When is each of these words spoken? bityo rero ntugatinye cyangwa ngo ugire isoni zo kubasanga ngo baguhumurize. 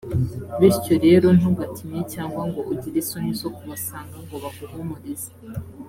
bityo 0.59 0.93
rero 1.05 1.27
ntugatinye 1.37 2.01
cyangwa 2.13 2.41
ngo 2.49 2.59
ugire 2.71 2.97
isoni 3.03 3.31
zo 3.41 3.49
kubasanga 3.55 4.15
ngo 4.23 4.35
baguhumurize. 4.43 5.29